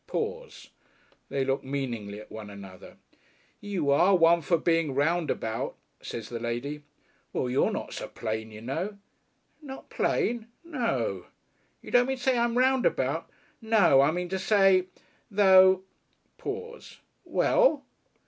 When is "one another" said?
2.31-2.97